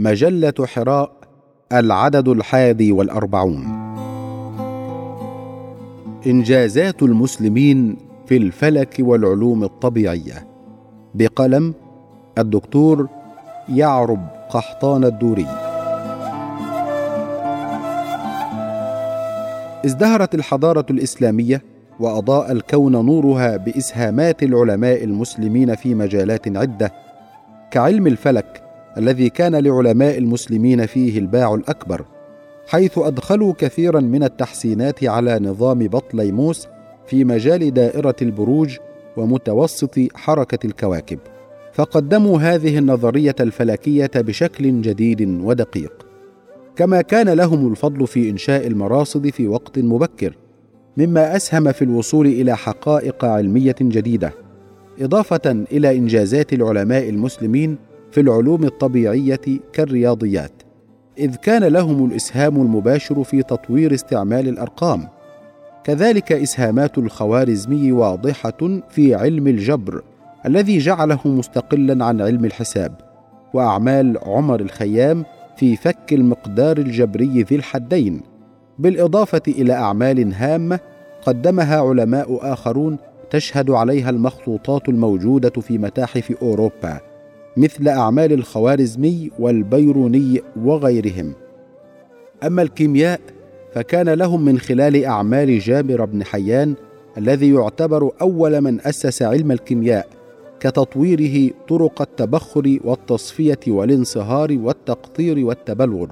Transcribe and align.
مجلة 0.00 0.54
حراء 0.66 1.12
العدد 1.72 2.28
الحادي 2.28 2.92
والأربعون. 2.92 3.64
إنجازات 6.26 7.02
المسلمين 7.02 7.96
في 8.26 8.36
الفلك 8.36 8.96
والعلوم 8.98 9.64
الطبيعية. 9.64 10.46
بقلم 11.14 11.74
الدكتور 12.38 13.08
يعرب 13.68 14.26
قحطان 14.50 15.04
الدوري. 15.04 15.46
ازدهرت 19.86 20.34
الحضارة 20.34 20.86
الإسلامية 20.90 21.62
وأضاء 22.00 22.52
الكون 22.52 22.92
نورها 22.92 23.56
بإسهامات 23.56 24.42
العلماء 24.42 25.04
المسلمين 25.04 25.74
في 25.74 25.94
مجالات 25.94 26.56
عدة. 26.56 26.92
كعلم 27.70 28.06
الفلك 28.06 28.69
الذي 29.00 29.28
كان 29.28 29.56
لعلماء 29.56 30.18
المسلمين 30.18 30.86
فيه 30.86 31.18
الباع 31.18 31.54
الأكبر 31.54 32.04
حيث 32.66 32.98
أدخلوا 32.98 33.54
كثيرا 33.58 34.00
من 34.00 34.22
التحسينات 34.22 35.04
على 35.04 35.38
نظام 35.38 35.78
بطليموس 35.78 36.68
في 37.06 37.24
مجال 37.24 37.74
دائرة 37.74 38.16
البروج 38.22 38.76
ومتوسط 39.16 39.98
حركة 40.14 40.66
الكواكب. 40.66 41.18
فقدموا 41.72 42.38
هذه 42.38 42.78
النظرية 42.78 43.34
الفلكية 43.40 44.10
بشكل 44.14 44.80
جديد 44.80 45.40
ودقيق. 45.42 46.06
كما 46.76 47.02
كان 47.02 47.28
لهم 47.28 47.70
الفضل 47.70 48.06
في 48.06 48.30
إنشاء 48.30 48.66
المراصد 48.66 49.30
في 49.30 49.48
وقت 49.48 49.78
مبكر 49.78 50.36
مما 50.96 51.36
أسهم 51.36 51.72
في 51.72 51.82
الوصول 51.82 52.26
إلى 52.26 52.56
حقائق 52.56 53.24
علمية 53.24 53.76
جديدة 53.80 54.32
إضافة 55.00 55.64
إلى 55.72 55.96
إنجازات 55.96 56.52
العلماء 56.52 57.08
المسلمين 57.08 57.76
في 58.10 58.20
العلوم 58.20 58.64
الطبيعية 58.64 59.40
كالرياضيات 59.72 60.52
إذ 61.18 61.34
كان 61.36 61.64
لهم 61.64 62.04
الإسهام 62.04 62.56
المباشر 62.56 63.24
في 63.24 63.42
تطوير 63.42 63.94
استعمال 63.94 64.48
الأرقام. 64.48 65.08
كذلك 65.84 66.32
إسهامات 66.32 66.98
الخوارزمي 66.98 67.92
واضحة 67.92 68.80
في 68.90 69.14
علم 69.14 69.46
الجبر 69.46 70.02
الذي 70.46 70.78
جعله 70.78 71.20
مستقلا 71.24 72.04
عن 72.04 72.20
علم 72.20 72.44
الحساب 72.44 72.94
وأعمال 73.54 74.18
عمر 74.22 74.60
الخيام 74.60 75.24
في 75.56 75.76
فك 75.76 76.12
المقدار 76.12 76.78
الجبري 76.78 77.42
ذي 77.42 77.56
الحدين 77.56 78.20
بالإضافة 78.78 79.42
إلى 79.48 79.72
أعمال 79.72 80.34
هامة 80.34 80.80
قدمها 81.26 81.80
علماء 81.80 82.52
آخرون 82.52 82.98
تشهد 83.30 83.70
عليها 83.70 84.10
المخطوطات 84.10 84.88
الموجودة 84.88 85.60
في 85.60 85.78
متاحف 85.78 86.34
أوروبا. 86.42 87.09
مثل 87.56 87.88
أعمال 87.88 88.32
الخوارزمي 88.32 89.30
والبيروني 89.38 90.42
وغيرهم. 90.64 91.32
أما 92.44 92.62
الكيمياء 92.62 93.20
فكان 93.74 94.08
لهم 94.08 94.44
من 94.44 94.58
خلال 94.58 95.04
أعمال 95.04 95.58
جابر 95.58 96.04
بن 96.04 96.24
حيان 96.24 96.74
الذي 97.18 97.54
يعتبر 97.54 98.10
أول 98.20 98.60
من 98.60 98.80
أسس 98.80 99.22
علم 99.22 99.52
الكيمياء 99.52 100.08
كتطويره 100.60 101.50
طرق 101.68 102.02
التبخر 102.02 102.78
والتصفية 102.84 103.60
والانصهار 103.68 104.58
والتقطير 104.60 105.46
والتبلور. 105.46 106.10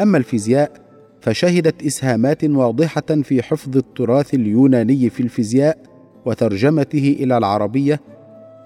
أما 0.00 0.18
الفيزياء 0.18 0.72
فشهدت 1.20 1.82
إسهامات 1.82 2.44
واضحة 2.44 3.22
في 3.22 3.42
حفظ 3.42 3.76
التراث 3.76 4.34
اليوناني 4.34 5.10
في 5.10 5.22
الفيزياء 5.22 5.78
وترجمته 6.24 7.16
إلى 7.20 7.38
العربية 7.38 8.00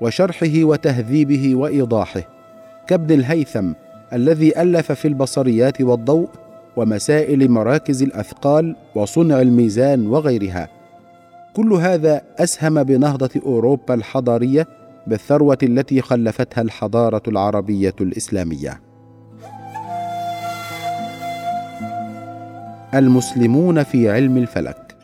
وشرحه 0.03 0.65
وتهذيبه 0.65 1.55
وإيضاحه 1.55 2.23
كابن 2.87 3.15
الهيثم 3.15 3.73
الذي 4.13 4.63
ألف 4.63 4.93
في 4.93 5.09
البصريات 5.09 5.81
والضوء 5.81 6.29
ومسائل 6.77 7.51
مراكز 7.51 8.03
الأثقال 8.03 8.77
وصنع 8.95 9.41
الميزان 9.41 10.07
وغيرها. 10.07 10.69
كل 11.57 11.73
هذا 11.73 12.23
أسهم 12.39 12.83
بنهضة 12.83 13.31
أوروبا 13.47 13.95
الحضارية 13.95 14.67
بالثروة 15.07 15.59
التي 15.63 16.01
خلفتها 16.01 16.63
الحضارة 16.63 17.23
العربية 17.29 17.95
الإسلامية. 18.01 18.81
المسلمون 22.95 23.83
في 23.83 24.11
علم 24.11 24.37
الفلك. 24.37 24.97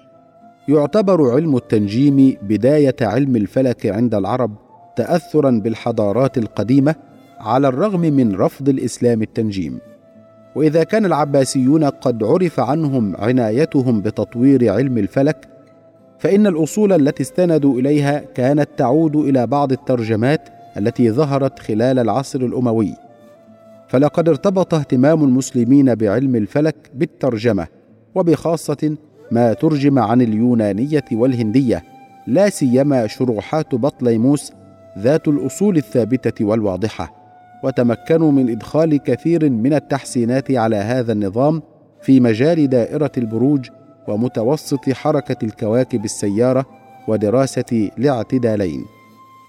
يعتبر 0.69 1.31
علم 1.35 1.57
التنجيم 1.57 2.37
بداية 2.43 2.97
علم 3.01 3.37
الفلك 3.37 3.87
عند 3.87 4.15
العرب 4.15 4.68
تاثرا 4.99 5.51
بالحضارات 5.51 6.39
القديمة 6.39 6.95
على 7.41 7.69
الرغم 7.69 8.01
من 8.01 8.35
رفض 8.35 8.69
الإسلام 8.69 9.23
التنجيم. 9.23 9.79
وإذا 10.55 10.85
كان 10.85 11.07
العباسيون 11.07 11.85
قد 11.85 12.25
عرف 12.25 12.61
عنهم 12.61 13.17
عنايتهم 13.17 14.01
بتطوير 14.01 14.73
علم 14.73 14.99
الفلك 14.99 15.49
فإن 16.19 16.47
الأصول 16.47 16.93
التي 16.93 17.23
استندوا 17.23 17.81
إليها 17.81 18.19
كانت 18.35 18.69
تعود 18.77 19.17
إلى 19.17 19.47
بعض 19.47 19.73
الترجمات 19.73 20.49
التي 20.77 21.11
ظهرت 21.11 21.59
خلال 21.59 21.99
العصر 21.99 22.41
الأموي. 22.41 22.95
فلقد 23.89 24.29
ارتبط 24.29 24.75
اهتمام 24.75 25.25
المسلمين 25.25 25.95
بعلم 25.95 26.37
الفلك 26.37 26.77
بالترجمة 26.95 27.67
وبخاصة 28.15 28.97
ما 29.31 29.53
ترجم 29.53 29.99
عن 29.99 30.23
اليونانية 30.23 31.05
والهندية 31.13 31.85
لا 32.27 32.49
سيما 32.49 33.07
شروحات 33.07 33.75
بطليموس 33.75 34.53
ذات 34.99 35.29
الأصول 35.29 35.77
الثابتة 35.77 36.45
والواضحة 36.45 37.13
وتمكنوا 37.65 38.33
من 38.33 38.51
إدخال 38.51 38.97
كثير 38.97 39.51
من 39.51 39.75
التحسينات 39.75 40.51
على 40.51 40.77
هذا 40.77 41.13
النظام 41.13 41.63
في 42.03 42.21
مجال 42.21 42.69
دائرة 42.69 43.13
البروج 43.19 43.69
ومتوسط 44.09 44.91
حركة 44.91 45.45
الكواكب 45.45 46.05
السيارة 46.05 46.67
ودراسة 47.09 47.91
الاعتدالين. 47.99 48.85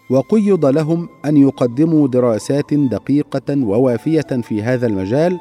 وقيض 0.09 0.66
لهم 0.66 1.09
أن 1.25 1.38
يقدموا 1.38 2.07
دراسات 2.07 2.73
دقيقة 2.73 3.63
ووافية 3.63 4.22
في 4.22 4.63
هذا 4.63 4.88
المجال 4.88 5.39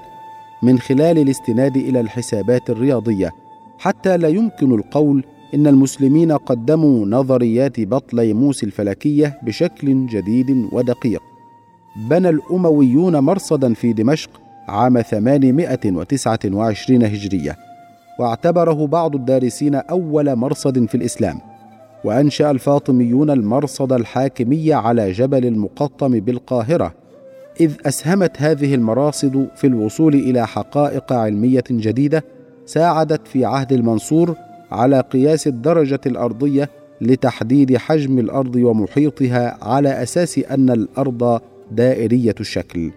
من 0.62 0.78
خلال 0.78 1.19
الاستناد 1.19 1.76
إلى 1.76 2.00
الحسابات 2.00 2.70
الرياضية 2.70 3.32
حتى 3.78 4.16
لا 4.16 4.28
يمكن 4.28 4.75
القول 4.75 5.25
إن 5.54 5.66
المسلمين 5.66 6.32
قدموا 6.32 7.06
نظريات 7.06 7.81
بطليموس 7.81 8.64
الفلكية 8.64 9.38
بشكل 9.42 10.06
جديد 10.06 10.69
ودقيق. 10.72 11.22
بنى 12.10 12.28
الأمويون 12.28 13.19
مرصدا 13.19 13.75
في 13.75 13.92
دمشق 13.92 14.31
عام 14.69 15.03
829 15.03 17.03
هجرية 17.03 17.56
واعتبره 18.19 18.87
بعض 18.87 19.14
الدارسين 19.14 19.75
أول 19.75 20.37
مرصد 20.37 20.87
في 20.87 20.94
الإسلام 20.94 21.38
وأنشأ 22.04 22.50
الفاطميون 22.50 23.31
المرصد 23.31 23.92
الحاكمي 23.92 24.72
على 24.72 25.12
جبل 25.12 25.47
المقطم 25.47 26.20
بالقاهرة 26.20 26.94
إذ 27.60 27.72
أسهمت 27.87 28.42
هذه 28.42 28.75
المراصد 28.75 29.48
في 29.56 29.66
الوصول 29.66 30.14
إلى 30.14 30.47
حقائق 30.47 31.12
علمية 31.12 31.64
جديدة 31.70 32.25
ساعدت 32.66 33.28
في 33.28 33.44
عهد 33.44 33.72
المنصور 33.72 34.34
على 34.73 35.01
قياس 35.01 35.47
الدرجة 35.47 36.01
الأرضية 36.06 36.71
لتحديد 37.01 37.77
حجم 37.77 38.19
الأرض 38.19 38.56
ومحيطها 38.56 39.59
على 39.65 40.03
أساس 40.03 40.39
أن 40.39 40.71
الأرض 40.71 41.41
دائرية 41.71 42.34
الشكل. 42.41 42.91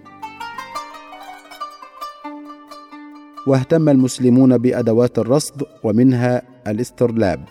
واهتم 3.48 3.90
المسلمون 3.90 4.58
بأدوات 4.58 5.20
الرصد 5.20 5.64
ومنها 5.84 6.42
الاسترلاب 6.68 7.44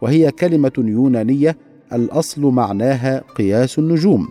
وهي 0.00 0.30
كلمة 0.30 0.72
يونانية 0.78 1.56
الأصل 1.92 2.40
معناها 2.40 3.22
قياس 3.36 3.78
النجوم. 3.78 4.28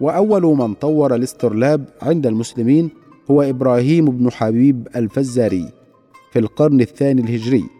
وأول 0.00 0.42
من 0.42 0.74
طور 0.74 1.14
الاسترلاب 1.14 1.84
عند 2.02 2.26
المسلمين 2.26 2.90
هو 3.30 3.42
إبراهيم 3.42 4.04
بن 4.04 4.32
حبيب 4.32 4.88
الفزاري 4.96 5.72
في 6.32 6.38
القرن 6.38 6.80
الثاني 6.80 7.22
الهجري. 7.22 7.79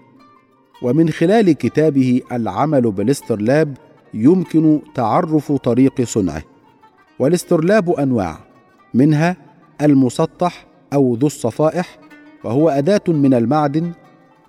ومن 0.83 1.11
خلال 1.11 1.53
كتابه 1.53 2.21
العمل 2.33 2.93
بالاسترلاب 2.93 3.77
يمكن 4.15 4.81
تعرف 4.95 5.53
طريق 5.53 6.03
صنعه. 6.03 6.43
والاسترلاب 7.19 7.91
أنواع 7.91 8.39
منها 8.95 9.37
المسطح 9.83 10.67
أو 10.93 11.15
ذو 11.15 11.27
الصفائح 11.27 11.99
وهو 12.45 12.69
أداة 12.69 13.03
من 13.09 13.35
المعدن 13.35 13.93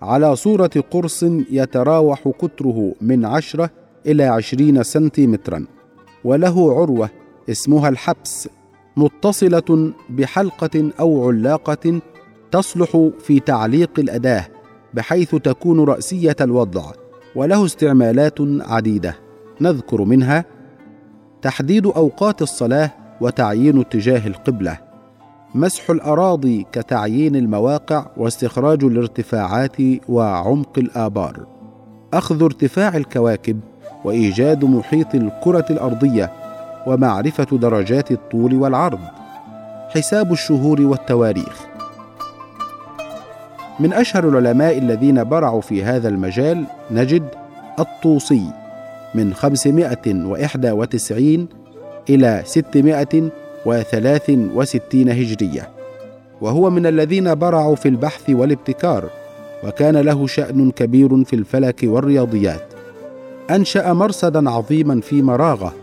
على 0.01 0.35
صورة 0.35 0.71
قرص 0.91 1.23
يتراوح 1.51 2.27
قطره 2.39 2.95
من 3.01 3.25
عشرة 3.25 3.69
إلى 4.05 4.23
عشرين 4.23 4.83
سنتيمترا 4.83 5.65
وله 6.23 6.81
عروة 6.81 7.09
اسمها 7.49 7.89
الحبس 7.89 8.49
متصلة 8.97 9.93
بحلقة 10.09 10.91
أو 10.99 11.27
علاقة 11.27 12.01
تصلح 12.51 13.09
في 13.19 13.39
تعليق 13.39 13.99
الأداة. 13.99 14.47
بحيث 14.93 15.35
تكون 15.35 15.83
رأسية 15.83 16.35
الوضع 16.41 16.83
وله 17.35 17.65
استعمالات 17.65 18.37
عديدة. 18.41 19.15
نذكر 19.61 20.01
منها 20.01 20.45
تحديد 21.41 21.85
أوقات 21.85 22.41
الصلاة 22.41 22.91
وتعيين 23.21 23.79
اتجاه 23.79 24.27
القبلة 24.27 24.77
مسح 25.55 25.89
الأراضي 25.89 26.65
كتعيين 26.71 27.35
المواقع 27.35 28.05
واستخراج 28.17 28.83
الارتفاعات 28.83 29.77
وعمق 30.09 30.79
الآبار 30.79 31.47
أخذ 32.13 32.43
ارتفاع 32.43 32.97
الكواكب 32.97 33.59
وإيجاد 34.05 34.65
محيط 34.65 35.15
الكرة 35.15 35.65
الأرضية 35.69 36.31
ومعرفة 36.87 37.57
درجات 37.57 38.11
الطول 38.11 38.55
والعرض 38.55 38.99
حساب 39.89 40.31
الشهور 40.31 40.81
والتواريخ. 40.81 41.70
من 43.81 43.93
أشهر 43.93 44.29
العلماء 44.29 44.77
الذين 44.77 45.23
برعوا 45.23 45.61
في 45.61 45.83
هذا 45.83 46.09
المجال 46.09 46.63
نجد 46.91 47.23
الطوسي 47.79 48.43
من 49.15 49.33
591 49.33 51.47
إلى 52.09 52.41
663 52.45 55.09
هجرية 55.09 55.69
وهو 56.41 56.69
من 56.69 56.85
الذين 56.85 57.35
برعوا 57.35 57.75
في 57.75 57.87
البحث 57.87 58.29
والابتكار 58.29 59.09
وكان 59.63 59.97
له 59.97 60.27
شأن 60.27 60.71
كبير 60.71 61.23
في 61.23 61.35
الفلك 61.35 61.79
والرياضيات. 61.83 62.63
أنشأ 63.49 63.93
مرصدا 63.93 64.49
عظيما 64.49 65.01
في 65.01 65.21
مراغة 65.21 65.73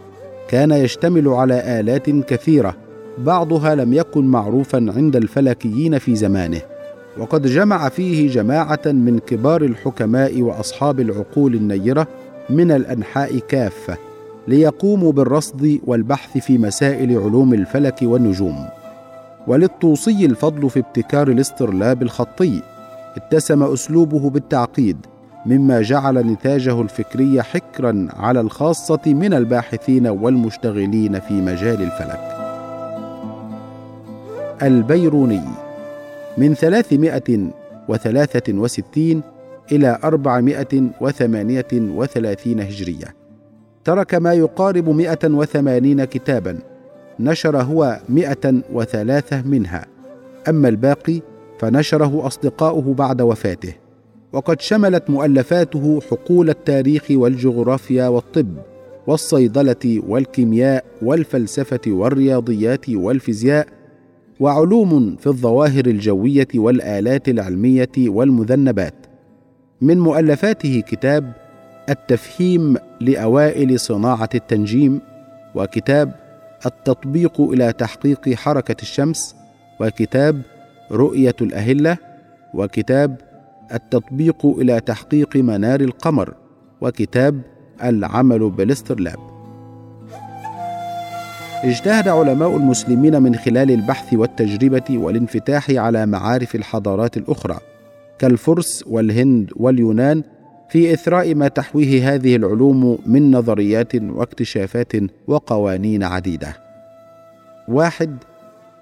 كان 0.48 0.70
يشتمل 0.70 1.28
على 1.28 1.80
آلات 1.80 2.10
كثيرة 2.10 2.76
بعضها 3.18 3.74
لم 3.74 3.92
يكن 3.92 4.24
معروفا 4.24 4.92
عند 4.96 5.16
الفلكيين 5.16 5.98
في 5.98 6.16
زمانه. 6.16 6.77
وقد 7.18 7.46
جمع 7.46 7.88
فيه 7.88 8.30
جماعة 8.30 8.80
من 8.86 9.18
كبار 9.18 9.62
الحكماء 9.62 10.42
وأصحاب 10.42 11.00
العقول 11.00 11.54
النيرة 11.54 12.06
من 12.50 12.70
الأنحاء 12.70 13.38
كافة 13.38 13.96
ليقوموا 14.48 15.12
بالرصد 15.12 15.78
والبحث 15.86 16.38
في 16.38 16.58
مسائل 16.58 17.18
علوم 17.18 17.54
الفلك 17.54 17.98
والنجوم. 18.02 18.66
وللطوسي 19.46 20.26
الفضل 20.26 20.70
في 20.70 20.78
ابتكار 20.78 21.28
الاسترلاب 21.28 22.02
الخطي 22.02 22.62
اتسم 23.16 23.62
أسلوبه 23.62 24.30
بالتعقيد 24.30 24.96
مما 25.46 25.82
جعل 25.82 26.18
نتاجه 26.18 26.80
الفكري 26.80 27.42
حكرا 27.42 28.08
على 28.16 28.40
الخاصة 28.40 29.00
من 29.06 29.34
الباحثين 29.34 30.06
والمشتغلين 30.06 31.20
في 31.20 31.34
مجال 31.34 31.82
الفلك. 31.82 32.34
البيروني 34.62 35.67
من 36.38 36.54
ثلاثمائة 36.54 37.50
وثلاثة 37.88 38.52
وستين 38.54 39.22
إلى 39.72 39.98
أربعمائة 40.04 40.90
وثمانية 41.00 41.68
وثلاثين 41.72 42.60
هجرية. 42.60 43.14
ترك 43.84 44.14
ما 44.14 44.32
يقارب 44.32 44.88
مئة 44.88 45.28
وثمانين 45.28 46.04
كتابا 46.04 46.58
نشر 47.20 47.62
هو 47.62 48.00
مئة 48.08 48.62
وثلاثة 48.72 49.42
منها. 49.42 49.86
أما 50.48 50.68
الباقي 50.68 51.20
فنشره 51.58 52.26
أصدقاؤه 52.26 52.94
بعد 52.94 53.22
وفاته. 53.22 53.74
وقد 54.32 54.60
شملت 54.60 55.10
مؤلفاته 55.10 56.00
حقول 56.10 56.50
التاريخ 56.50 57.04
والجغرافيا 57.10 58.08
والطب 58.08 58.56
والصيدلة 59.06 60.02
والكيمياء 60.08 60.84
والفلسفة 61.02 61.80
والرياضيات 61.86 62.88
والفيزياء 62.90 63.77
وعلوم 64.40 65.16
في 65.16 65.26
الظواهر 65.26 65.86
الجوية 65.86 66.48
والآلات 66.54 67.28
العلمية 67.28 67.92
والمذنبات. 67.98 68.94
من 69.80 69.98
مؤلفاته 70.00 70.82
كتاب 70.88 71.32
التفهيم 71.88 72.76
لأوائل 73.00 73.80
صناعة 73.80 74.28
التنجيم 74.34 75.00
وكتاب 75.54 76.14
التطبيق 76.66 77.40
إلى 77.40 77.72
تحقيق 77.72 78.34
حركة 78.34 78.76
الشمس 78.82 79.36
وكتاب 79.80 80.42
رؤية 80.92 81.36
الأهلة 81.40 81.96
وكتاب 82.54 83.16
التطبيق 83.74 84.46
إلى 84.46 84.80
تحقيق 84.80 85.36
منار 85.36 85.80
القمر 85.80 86.34
وكتاب 86.80 87.40
العمل 87.84 88.50
بالإسترلاب. 88.50 89.27
اجتهد 91.64 92.08
علماء 92.08 92.56
المسلمين 92.56 93.22
من 93.22 93.34
خلال 93.34 93.70
البحث 93.70 94.14
والتجربة 94.14 94.84
والانفتاح 94.90 95.70
على 95.70 96.06
معارف 96.06 96.54
الحضارات 96.54 97.16
الأخرى 97.16 97.58
كالفرس 98.18 98.84
والهند 98.86 99.50
واليونان 99.56 100.22
في 100.68 100.94
إثراء 100.94 101.34
ما 101.34 101.48
تحويه 101.48 102.14
هذه 102.14 102.36
العلوم 102.36 102.98
من 103.06 103.30
نظريات 103.30 103.94
واكتشافات 103.94 104.92
وقوانين 105.26 106.02
عديدة. 106.02 106.56
واحد 107.68 108.16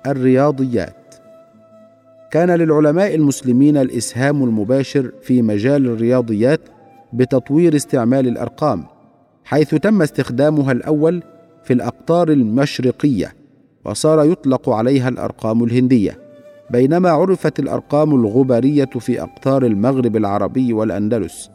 الرياضيات. 0.06 1.14
كان 2.30 2.50
للعلماء 2.50 3.14
المسلمين 3.14 3.76
الإسهام 3.76 4.44
المباشر 4.44 5.12
في 5.22 5.42
مجال 5.42 5.86
الرياضيات 5.86 6.60
بتطوير 7.12 7.76
استعمال 7.76 8.28
الأرقام 8.28 8.84
حيث 9.44 9.74
تم 9.74 10.02
استخدامها 10.02 10.72
الأول 10.72 11.22
في 11.66 11.72
الأقطار 11.72 12.28
المشرقية 12.28 13.34
وصار 13.84 14.24
يطلق 14.24 14.70
عليها 14.70 15.08
الأرقام 15.08 15.64
الهندية. 15.64 16.18
بينما 16.70 17.10
عرفت 17.10 17.58
الأرقام 17.58 18.14
الغبريه 18.14 18.90
في 19.00 19.22
أقطار 19.22 19.66
المغرب 19.66 20.16
العربي 20.16 20.72
والأندلس. 20.72 21.50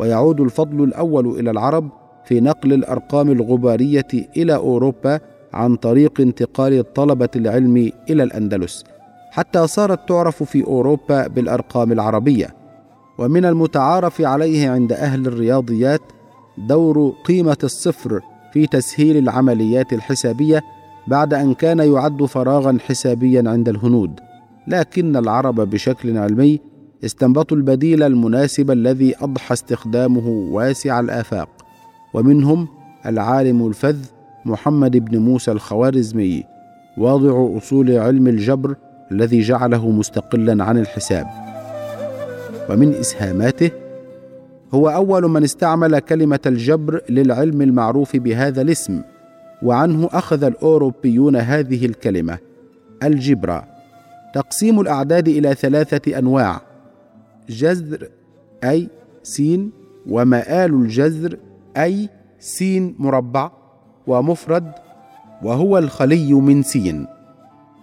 ويعود 0.00 0.40
الفضل 0.40 0.84
الأول 0.84 1.26
إلى 1.26 1.50
العرب 1.50 1.88
في 2.24 2.40
نقل 2.40 2.72
الأرقام 2.72 3.30
الغبارية 3.30 4.08
إلى 4.36 4.54
أوروبا 4.54 5.20
عن 5.52 5.76
طريق 5.76 6.20
انتقال 6.20 6.92
طلبة 6.92 7.28
العلم 7.36 7.92
إلى 8.10 8.22
الأندلس. 8.22 8.84
حتى 9.30 9.66
صارت 9.66 10.08
تعرف 10.08 10.42
في 10.42 10.64
أوروبا 10.64 11.26
بالأرقام 11.26 11.92
العربية. 11.92 12.54
ومن 13.18 13.44
المتعارف 13.44 14.20
عليه 14.20 14.70
عند 14.70 14.92
أهل 14.92 15.26
الرياضيات 15.26 16.00
دور 16.58 17.14
قيمة 17.24 17.58
الصفر 17.64 18.20
في 18.52 18.66
تسهيل 18.66 19.16
العمليات 19.16 19.92
الحسابية 19.92 20.62
بعد 21.06 21.34
أن 21.34 21.54
كان 21.54 21.78
يعد 21.78 22.24
فراغا 22.24 22.78
حسابيا 22.86 23.42
عند 23.46 23.68
الهنود. 23.68 24.20
لكن 24.66 25.16
العرب 25.16 25.60
بشكل 25.60 26.18
علمي 26.18 26.60
استنبطوا 27.04 27.56
البديل 27.56 28.02
المناسب 28.02 28.70
الذي 28.70 29.14
أضحى 29.20 29.52
استخدامه 29.52 30.28
واسع 30.28 31.00
الآفاق. 31.00 31.48
ومنهم 32.14 32.68
العالم 33.06 33.66
الفذ 33.66 33.98
محمد 34.44 34.96
بن 34.96 35.18
موسى 35.18 35.52
الخوارزمي 35.52 36.44
واضع 36.98 37.56
أصول 37.58 37.90
علم 37.96 38.26
الجبر 38.26 38.76
الذي 39.12 39.40
جعله 39.40 39.90
مستقلا 39.90 40.64
عن 40.64 40.78
الحساب. 40.78 41.26
ومن 42.70 42.94
إسهاماته 42.94 43.70
هو 44.74 44.88
أول 44.88 45.22
من 45.22 45.42
استعمل 45.42 45.98
كلمة 45.98 46.40
الجبر 46.46 47.02
للعلم 47.08 47.62
المعروف 47.62 48.16
بهذا 48.16 48.62
الاسم 48.62 49.02
وعنه 49.62 50.08
أخذ 50.12 50.44
الأوروبيون 50.44 51.36
هذه 51.36 51.86
الكلمة 51.86 52.38
الجبرا 53.02 53.64
تقسيم 54.34 54.80
الأعداد 54.80 55.28
إلى 55.28 55.54
ثلاثة 55.54 56.18
أنواع 56.18 56.60
جذر 57.48 58.08
أي 58.64 58.88
سين 59.22 59.70
ومآل 60.08 60.74
الجذر 60.74 61.36
أي 61.76 62.08
سين 62.38 62.94
مربع 62.98 63.50
ومفرد 64.06 64.72
وهو 65.42 65.78
الخلي 65.78 66.32
من 66.32 66.62
سين. 66.62 67.06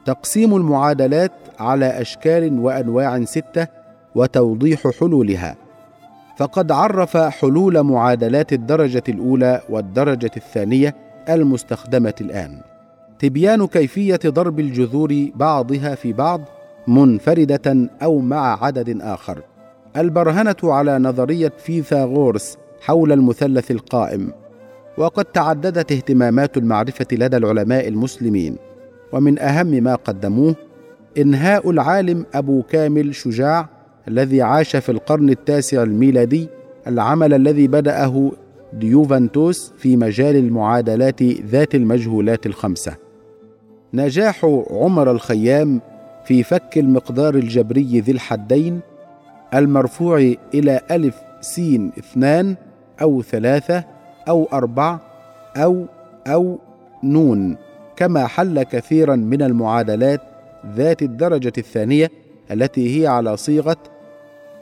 تقسيم 0.05 0.55
المعادلات 0.55 1.31
على 1.59 2.01
أشكال 2.01 2.59
وأنواع 2.59 3.23
ستة 3.23 3.67
وتوضيح 4.15 4.87
حلولها. 4.99 5.66
فقد 6.37 6.71
عرف 6.71 7.17
حلول 7.17 7.83
معادلات 7.83 8.53
الدرجة 8.53 9.03
الأولى 9.09 9.61
والدرجة 9.69 10.31
الثانية 10.37 10.95
المستخدمة 11.29 12.13
الآن. 12.21 12.61
تبيان 13.19 13.67
كيفية 13.67 14.19
ضرب 14.25 14.59
الجذور 14.59 15.29
بعضها 15.35 15.95
في 15.95 16.13
بعض 16.13 16.41
منفردة 16.87 17.89
أو 18.03 18.19
مع 18.19 18.63
عدد 18.65 19.01
آخر. 19.01 19.41
البرهنة 19.97 20.55
على 20.63 20.99
نظرية 20.99 21.53
فيثاغورس 21.57 22.57
حول 22.81 23.11
المثلث 23.11 23.71
القائم. 23.71 24.31
وقد 24.97 25.25
تعددت 25.25 25.91
اهتمامات 25.91 26.57
المعرفة 26.57 27.07
لدى 27.11 27.37
العلماء 27.37 27.87
المسلمين. 27.87 28.55
ومن 29.13 29.39
أهم 29.39 29.67
ما 29.67 29.95
قدموه 29.95 30.55
إنهاء 31.17 31.69
العالم 31.69 32.25
أبو 32.33 32.61
كامل 32.61 33.15
شجاع 33.15 33.76
الذي 34.07 34.41
عاش 34.41 34.75
في 34.75 34.89
القرن 34.89 35.29
التاسع 35.29 35.83
الميلادي 35.83 36.47
العمل 36.87 37.33
الذي 37.33 37.67
بدأه 37.67 38.31
ديوفانتوس 38.73 39.73
في 39.77 39.97
مجال 39.97 40.35
المعادلات 40.35 41.23
ذات 41.23 41.75
المجهولات 41.75 42.45
الخمسة. 42.45 42.95
نجاح 43.93 44.45
عمر 44.69 45.11
الخيام 45.11 45.81
في 46.25 46.43
فك 46.43 46.77
المقدار 46.77 47.35
الجبري 47.35 47.99
ذي 47.99 48.11
الحدين 48.11 48.79
المرفوع 49.53 50.33
إلى 50.53 50.81
ألف 50.91 51.15
سين 51.41 51.91
اثنان 51.99 52.55
أو 53.01 53.21
ثلاثة 53.21 53.83
أو 54.27 54.47
أربع 54.53 54.99
أو 55.57 55.85
أو 56.27 56.59
نون 57.03 57.57
كما 57.95 58.27
حل 58.27 58.63
كثيرا 58.63 59.15
من 59.15 59.41
المعادلات 59.41 60.21
ذات 60.75 61.01
الدرجة 61.01 61.53
الثانية 61.57 62.11
التي 62.51 63.01
هي 63.01 63.07
على 63.07 63.37
صيغة 63.37 63.77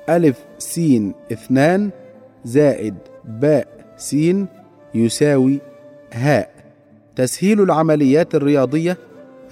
ألف 0.09 0.37
س 0.57 0.79
اثنان 1.31 1.89
زائد 2.45 2.95
باء 3.25 3.67
س 3.97 4.15
يساوي 4.95 5.59
هاء 6.13 6.49
تسهيل 7.15 7.61
العمليات 7.61 8.35
الرياضية 8.35 8.97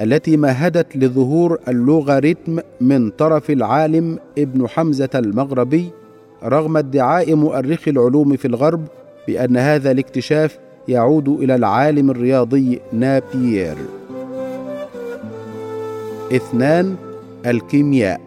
التي 0.01 0.37
مهدت 0.37 0.97
لظهور 0.97 1.59
اللوغاريتم 1.67 2.59
من 2.81 3.09
طرف 3.09 3.49
العالم 3.49 4.19
ابن 4.37 4.67
حمزة 4.67 5.09
المغربي 5.15 5.89
رغم 6.43 6.77
ادعاء 6.77 7.35
مؤرخي 7.35 7.91
العلوم 7.91 8.35
في 8.35 8.45
الغرب 8.47 8.87
بأن 9.27 9.57
هذا 9.57 9.91
الاكتشاف 9.91 10.59
يعود 10.87 11.29
إلى 11.29 11.55
العالم 11.55 12.09
الرياضي 12.09 12.79
نابيير. 12.93 13.75
اثنان 16.31 16.95
الكيمياء 17.45 18.21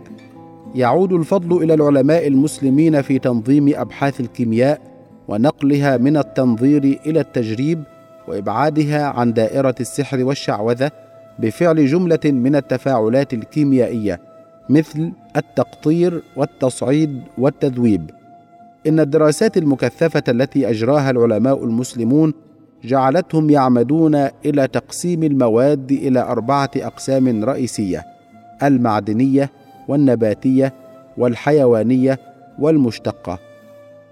يعود 0.74 1.12
الفضل 1.12 1.62
إلى 1.62 1.74
العلماء 1.74 2.26
المسلمين 2.26 3.02
في 3.02 3.18
تنظيم 3.18 3.72
أبحاث 3.76 4.20
الكيمياء 4.20 4.80
ونقلها 5.28 5.96
من 5.96 6.16
التنظير 6.16 7.00
إلى 7.06 7.20
التجريب 7.20 7.82
وإبعادها 8.28 9.06
عن 9.06 9.32
دائرة 9.32 9.74
السحر 9.80 10.24
والشعوذة 10.24 10.90
بفعل 11.38 11.86
جملة 11.86 12.20
من 12.24 12.56
التفاعلات 12.56 13.34
الكيميائية 13.34 14.20
مثل 14.68 15.12
التقطير 15.36 16.22
والتصعيد 16.36 17.22
والتذويب. 17.38 18.10
إن 18.86 19.00
الدراسات 19.00 19.56
المكثفة 19.56 20.22
التي 20.28 20.70
أجراها 20.70 21.10
العلماء 21.10 21.64
المسلمون 21.64 22.34
جعلتهم 22.84 23.50
يعمدون 23.50 24.14
إلى 24.44 24.68
تقسيم 24.68 25.22
المواد 25.22 25.92
إلى 25.92 26.20
أربعة 26.20 26.70
أقسام 26.76 27.44
رئيسية 27.44 28.04
المعدنية 28.62 29.50
والنباتية 29.88 30.74
والحيوانية 31.18 32.18
والمشتقة. 32.58 33.38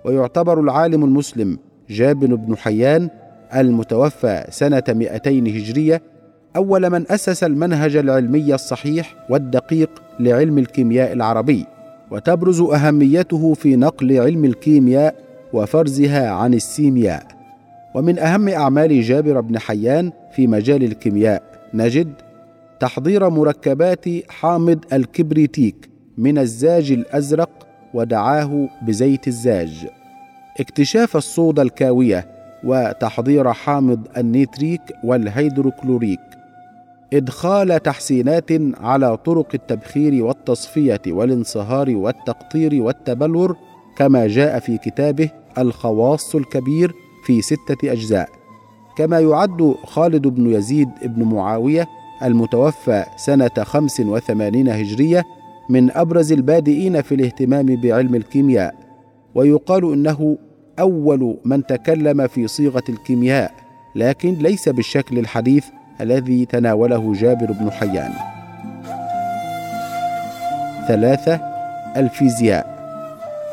ويعتبر 0.05 0.61
العالم 0.61 1.05
المسلم 1.05 1.59
جابر 1.91 2.35
بن 2.35 2.57
حيان 2.57 3.09
المتوفى 3.55 4.45
سنة 4.51 4.83
200 4.89 5.31
هجرية 5.31 6.03
أول 6.57 6.91
من 6.91 7.05
أسس 7.11 7.45
المنهج 7.45 7.97
العلمي 7.97 8.55
الصحيح 8.55 9.15
والدقيق 9.31 10.03
لعلم 10.21 10.59
الكيمياء 10.59 11.13
العربي 11.13 11.67
وتبرز 12.11 12.61
أهميته 12.61 13.55
في 13.55 13.77
نقل 13.77 14.21
علم 14.21 14.45
الكيمياء 14.45 15.15
وفرزها 15.53 16.31
عن 16.31 16.55
السيمياء. 16.55 17.27
ومن 17.95 18.19
أهم 18.19 18.49
أعمال 18.49 19.03
جابر 19.03 19.41
بن 19.41 19.59
حيان 19.59 20.13
في 20.33 20.47
مجال 20.47 20.85
الكيمياء 20.85 21.43
نجد 21.75 22.13
تحضير 22.81 23.31
مركبات 23.31 24.05
حامض 24.29 24.85
الكبريتيك 24.93 25.91
من 26.19 26.39
الزاج 26.39 26.93
الأزرق 26.93 27.51
ودعاه 27.95 28.69
بزيت 28.83 29.29
الزاج. 29.29 29.87
اكتشاف 30.61 31.17
الصودا 31.17 31.63
الكاوية 31.63 32.29
وتحضير 32.65 33.53
حامض 33.53 34.09
النيتريك 34.17 34.81
والهيدروكلوريك. 35.05 36.21
إدخال 37.13 37.83
تحسينات 37.83 38.51
على 38.81 39.17
طرق 39.17 39.49
التبخير 39.55 40.25
والتصفية 40.25 41.03
والانصهار 41.07 41.91
والتقطير 41.91 42.83
والتبلور 42.83 43.57
كما 43.97 44.27
جاء 44.27 44.59
في 44.59 44.79
كتابه 44.79 45.31
الخواص 45.59 46.35
الكبير 46.35 46.93
في 47.27 47.43
ستة 47.43 47.93
أجزاء. 47.93 48.29
كما 48.97 49.21
يعد 49.21 49.75
خالد 49.85 50.27
بن 50.27 50.51
يزيد 50.51 50.89
بن 51.03 51.23
معاوية 51.23 51.89
المتوفى 52.23 53.05
خمس 53.63 54.01
وثمانين 54.01 54.69
هجرية 54.69 55.25
من 55.69 55.91
أبرز 55.91 56.33
البادئين 56.33 57.03
في 57.03 57.15
الاهتمام 57.15 57.67
بعلم 57.81 58.15
الكيمياء 58.15 58.75
ويقال 59.35 59.93
إنه 59.93 60.39
أول 60.79 61.37
من 61.45 61.67
تكلم 61.67 62.27
في 62.27 62.49
صيغة 62.49 62.83
الكيمياء 62.89 63.53
لكن 63.95 64.35
ليس 64.35 64.69
بالشكل 64.69 65.19
الحديث 65.19 65.65
الذي 66.01 66.45
تناوله 66.47 67.13
جابر 67.13 67.53
بن 67.53 67.71
حيان. 67.71 68.13
ثلاثة 70.89 71.41
الفيزياء. 71.97 72.75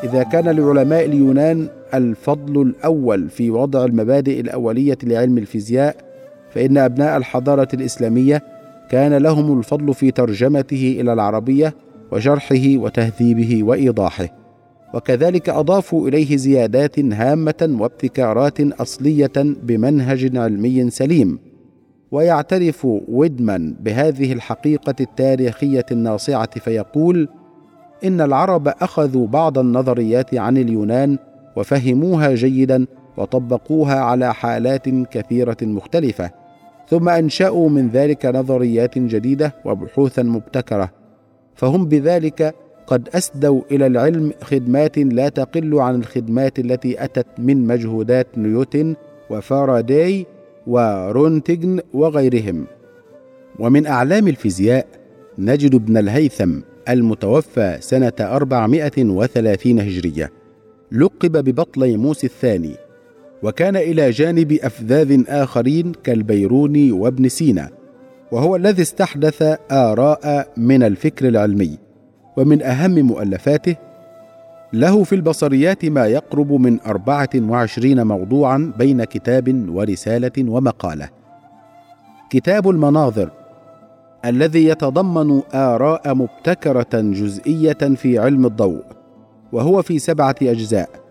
إذا 0.04 0.22
كان 0.22 0.44
لعلماء 0.44 1.04
اليونان 1.04 1.68
الفضل 1.94 2.62
الأول 2.62 3.30
في 3.30 3.50
وضع 3.50 3.84
المبادئ 3.84 4.40
الأولية 4.40 4.98
لعلم 5.02 5.38
الفيزياء 5.38 5.96
فإن 6.54 6.78
أبناء 6.78 7.16
الحضارة 7.16 7.68
الإسلامية 7.74 8.42
كان 8.92 9.14
لهم 9.14 9.58
الفضل 9.58 9.94
في 9.94 10.10
ترجمته 10.10 10.96
إلى 11.00 11.12
العربية 11.12 11.74
وشرحه 12.12 12.76
وتهذيبه 12.76 13.62
وإيضاحه. 13.62 14.28
وكذلك 14.94 15.48
أضافوا 15.48 16.08
إليه 16.08 16.36
زيادات 16.36 16.98
هامة 16.98 17.76
وابتكارات 17.80 18.60
أصلية 18.60 19.32
بمنهج 19.36 20.36
علمي 20.36 20.90
سليم. 20.90 21.38
ويعترف 22.10 22.86
ويدمان 23.08 23.74
بهذه 23.80 24.32
الحقيقة 24.32 24.94
التاريخية 25.00 25.86
الناصعة 25.92 26.60
فيقول 26.60 27.28
إن 28.04 28.20
العرب 28.20 28.68
أخذوا 28.68 29.26
بعض 29.26 29.58
النظريات 29.58 30.34
عن 30.34 30.56
اليونان 30.56 31.18
وفهموها 31.56 32.34
جيدا 32.34 32.86
وطبقوها 33.16 34.00
على 34.00 34.34
حالات 34.34 34.88
كثيرة 34.88 35.56
مختلفة. 35.62 36.41
ثم 36.92 37.08
أنشأوا 37.08 37.68
من 37.68 37.88
ذلك 37.88 38.26
نظريات 38.26 38.98
جديدة 38.98 39.54
وبحوثا 39.64 40.22
مبتكرة 40.22 40.90
فهم 41.54 41.86
بذلك 41.86 42.54
قد 42.86 43.08
أسدوا 43.14 43.62
إلى 43.70 43.86
العلم 43.86 44.32
خدمات 44.42 44.98
لا 44.98 45.28
تقل 45.28 45.78
عن 45.78 45.94
الخدمات 45.94 46.58
التي 46.58 47.04
أتت 47.04 47.26
من 47.38 47.66
مجهودات 47.66 48.26
نيوتن 48.36 48.94
وفاراداي 49.30 50.26
ورونتجن 50.66 51.80
وغيرهم. 51.94 52.66
ومن 53.58 53.86
أعلام 53.86 54.28
الفيزياء 54.28 54.86
نجد 55.38 55.74
ابن 55.74 55.96
الهيثم 55.96 56.60
المتوفى 56.88 57.76
سنة 57.80 58.12
430 58.20 59.80
هجرية 59.80 60.30
لقب 60.92 61.44
ببطليموس 61.44 62.24
الثاني 62.24 62.76
وكان 63.42 63.76
إلى 63.76 64.10
جانب 64.10 64.52
أفذاذ 64.52 65.24
آخرين 65.28 65.92
كالبيروني 66.04 66.92
وابن 66.92 67.28
سينا 67.28 67.70
وهو 68.32 68.56
الذي 68.56 68.82
استحدث 68.82 69.42
آراء 69.72 70.48
من 70.56 70.82
الفكر 70.82 71.28
العلمي 71.28 71.78
ومن 72.36 72.62
أهم 72.62 72.94
مؤلفاته 72.94 73.76
له 74.72 75.04
في 75.04 75.14
البصريات 75.14 75.84
ما 75.84 76.06
يقرب 76.06 76.52
من 76.52 76.80
أربعة 76.80 77.30
وعشرين 77.36 78.06
موضوعا 78.06 78.72
بين 78.78 79.04
كتاب 79.04 79.66
ورسالة 79.68 80.32
ومقالة. 80.38 81.08
كتاب 82.30 82.70
المناظر 82.70 83.30
الذي 84.24 84.64
يتضمن 84.64 85.42
آراء 85.54 86.14
مبتكرة 86.14 86.88
جزئية 86.92 87.72
في 87.72 88.18
علم 88.18 88.46
الضوء 88.46 88.82
وهو 89.52 89.82
في 89.82 89.98
سبعة 89.98 90.36
أجزاء. 90.42 91.01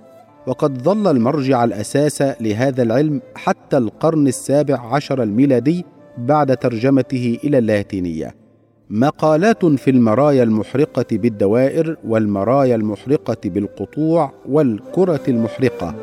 وقد 0.48 0.82
ظل 0.82 1.08
المرجع 1.08 1.64
الأساس 1.64 2.22
لهذا 2.22 2.84
العلم 2.84 3.22
حتى 3.36 3.78
القرن 3.78 4.28
السابع 4.28 4.80
عشر 4.96 5.24
الميلادي 5.24 5.86
بعد 6.18 6.58
ترجمته 6.58 7.40
إلى 7.44 7.58
اللاتينية 7.58 8.42
مقالات 8.94 9.66
في 9.66 9.92
المرايا 9.92 10.44
المحرقة 10.44 11.06
بالدوائر 11.12 11.98
والمرايا 12.08 12.76
المحرقة 12.76 13.38
بالقطوع 13.46 14.34
والكرة 14.50 15.22
المحرقة. 15.28 15.96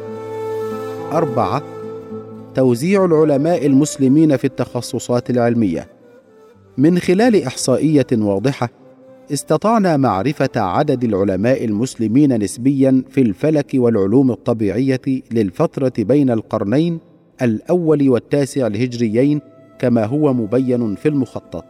أربعة 1.13 1.63
توزيع 2.55 3.05
العلماء 3.05 3.67
المسلمين 3.67 4.37
في 4.37 4.45
التخصصات 4.45 5.31
العلمية. 5.31 5.89
من 6.79 6.99
خلال 6.99 7.43
إحصائية 7.43 8.07
واضحة 8.13 8.69
استطعنا 9.33 9.97
معرفة 9.97 10.51
عدد 10.57 11.05
العلماء 11.05 11.65
المسلمين 11.65 12.43
نسبيا 12.43 13.05
في 13.11 13.21
الفلك 13.21 13.71
والعلوم 13.75 14.31
الطبيعية 14.31 15.01
للفترة 15.33 15.93
بين 15.99 16.31
القرنين 16.31 16.99
الأول 17.43 18.09
والتاسع 18.09 18.67
الهجريين 18.67 19.41
كما 19.79 20.05
هو 20.05 20.33
مبين 20.33 20.95
في 20.95 21.09
المخطط. 21.09 21.65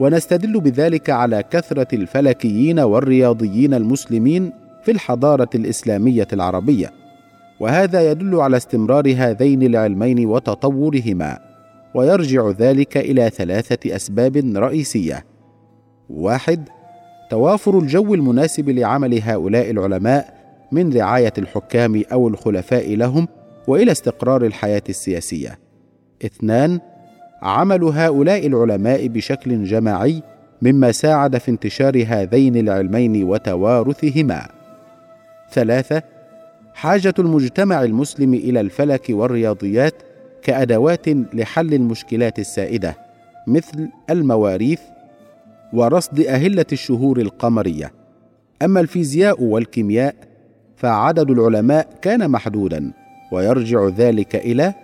ونستدل 0.00 0.60
بذلك 0.60 1.10
على 1.10 1.42
كثرة 1.50 1.88
الفلكيين 1.92 2.80
والرياضيين 2.80 3.74
المسلمين 3.74 4.52
في 4.84 4.90
الحضارة 4.90 5.50
الإسلامية 5.54 6.28
العربية. 6.32 6.92
وهذا 7.60 8.10
يدل 8.10 8.34
على 8.34 8.56
استمرار 8.56 9.14
هذين 9.16 9.62
العلمين 9.62 10.26
وتطورهما. 10.26 11.38
ويرجع 11.94 12.50
ذلك 12.50 12.96
إلى 12.96 13.30
ثلاثة 13.30 13.96
أسباب 13.96 14.36
رئيسية. 14.56 15.33
واحد 16.10 16.68
توافر 17.30 17.78
الجو 17.78 18.14
المناسب 18.14 18.70
لعمل 18.70 19.22
هؤلاء 19.22 19.70
العلماء 19.70 20.34
من 20.72 20.92
رعاية 20.96 21.32
الحكام 21.38 22.02
أو 22.12 22.28
الخلفاء 22.28 22.96
لهم 22.96 23.28
وإلى 23.68 23.92
استقرار 23.92 24.44
الحياة 24.44 24.82
السياسية. 24.88 25.58
اثنان 26.24 26.80
عمل 27.42 27.84
هؤلاء 27.84 28.46
العلماء 28.46 29.06
بشكل 29.06 29.64
جماعي 29.64 30.22
مما 30.62 30.92
ساعد 30.92 31.38
في 31.38 31.50
انتشار 31.50 32.04
هذين 32.08 32.56
العلمين 32.56 33.24
وتوارثهما. 33.24 34.48
ثلاثة 35.50 36.02
حاجة 36.74 37.14
المجتمع 37.18 37.82
المسلم 37.82 38.34
إلى 38.34 38.60
الفلك 38.60 39.06
والرياضيات 39.10 39.94
كأدوات 40.42 41.08
لحل 41.08 41.74
المشكلات 41.74 42.38
السائدة 42.38 42.96
مثل 43.46 43.88
المواريث 44.10 44.80
ورصد 45.74 46.20
أهلة 46.20 46.66
الشهور 46.72 47.20
القمرية. 47.20 47.92
أما 48.62 48.80
الفيزياء 48.80 49.42
والكيمياء 49.42 50.14
فعدد 50.76 51.30
العلماء 51.30 51.88
كان 52.02 52.30
محدودا 52.30 52.92
ويرجع 53.32 53.88
ذلك 53.88 54.36
إلى 54.36 54.74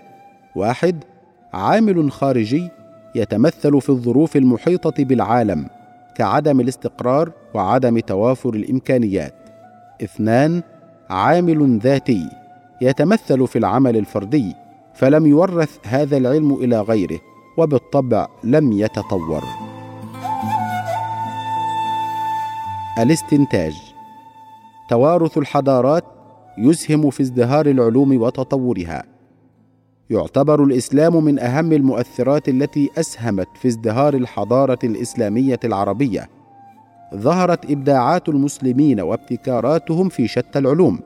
واحد 0.56 1.04
عامل 1.52 2.12
خارجي 2.12 2.68
يتمثل 3.14 3.80
في 3.80 3.90
الظروف 3.90 4.37
المحيطة 4.37 5.04
بالعالم 5.04 5.66
كعدم 6.14 6.61
الاستقرار 6.61 7.32
وعدم 7.54 7.99
توافر 7.99 8.54
الإمكانيات. 8.54 9.35
اثنان 10.04 10.62
عامل 11.11 11.78
ذاتي 11.78 12.30
يتمثل 12.80 13.47
في 13.47 13.59
العمل 13.59 13.97
الفردي 13.97 14.54
فلم 14.94 15.26
يورث 15.26 15.78
هذا 15.87 16.16
العلم 16.16 16.54
إلى 16.54 16.80
غيره 16.80 17.20
وبالطبع 17.56 18.26
لم 18.44 18.73
يتطور. 18.73 19.69
الاستنتاج. 22.99 23.75
توارث 24.88 25.38
الحضارات 25.38 26.04
يسهم 26.59 27.11
في 27.11 27.23
ازدهار 27.23 27.66
العلوم 27.66 28.23
وتطورها. 28.23 29.04
يعتبر 30.11 30.64
الإسلام 30.64 31.25
من 31.25 31.38
أهم 31.38 31.73
المؤثرات 31.73 32.49
التي 32.49 32.90
أسهمت 32.99 33.49
في 33.54 33.68
ازدهار 33.68 34.14
الحضارة 34.14 34.78
الإسلامية 34.85 35.61
العربية. 35.64 36.28
ظهرت 37.14 37.70
إبداعات 37.70 38.28
المسلمين 38.28 39.00
وابتكاراتهم 39.00 40.09
في 40.09 40.28
شتى 40.28 40.59
العلوم. 40.59 41.00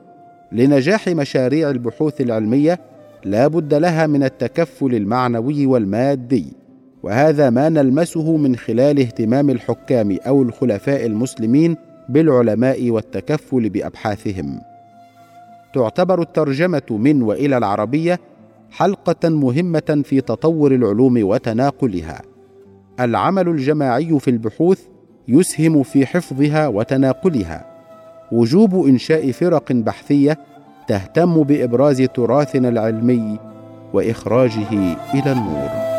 لنجاح 0.51 1.07
مشاريع 1.07 1.69
البحوث 1.69 2.21
العلمية 2.21 2.79
لا 3.23 3.47
بد 3.47 3.73
لها 3.73 4.07
من 4.07 4.23
التكفل 4.23 4.95
المعنوي 4.95 5.65
والمادي. 5.65 6.53
وهذا 7.05 7.49
ما 7.49 7.69
نلمسه 7.69 8.37
من 8.37 8.55
خلال 8.55 8.99
اهتمام 8.99 9.49
الحكام 9.49 10.17
أو 10.27 10.41
الخلفاء 10.41 11.05
المسلمين 11.05 11.77
بالعلماء 12.09 12.89
والتكفل 12.89 13.69
بأبحاثهم. 13.69 14.61
تعتبر 15.73 16.21
الترجمة 16.21 16.81
من 16.89 17.21
وإلى 17.21 17.57
العربية 17.57 18.19
حلقة 18.71 19.29
مهمة 19.29 20.01
في 20.05 20.21
تطور 20.21 20.75
العلوم 20.75 21.23
وتناقلها. 21.23 22.21
العمل 22.99 23.47
الجماعي 23.47 24.19
في 24.19 24.29
البحوث 24.29 24.81
يسهم 25.27 25.83
في 25.83 26.05
حفظها 26.05 26.67
وتناقلها. 26.67 27.65
وجوب 28.31 28.85
إنشاء 28.85 29.31
فرق 29.31 29.71
بحثية 29.71 30.37
تهتم 30.87 31.43
بإبراز 31.43 32.01
تراثنا 32.01 32.69
العلمي 32.69 33.39
وإخراجه 33.93 34.71
إلى 35.13 35.31
النور. 35.31 35.94